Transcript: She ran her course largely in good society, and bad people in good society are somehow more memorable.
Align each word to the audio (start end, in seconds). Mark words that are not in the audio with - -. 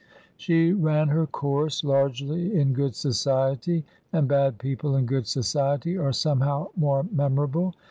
She 0.35 0.71
ran 0.73 1.09
her 1.09 1.27
course 1.27 1.83
largely 1.83 2.55
in 2.59 2.73
good 2.73 2.95
society, 2.95 3.85
and 4.11 4.27
bad 4.27 4.57
people 4.57 4.95
in 4.95 5.05
good 5.05 5.27
society 5.27 5.95
are 5.95 6.11
somehow 6.11 6.69
more 6.75 7.05
memorable. 7.11 7.75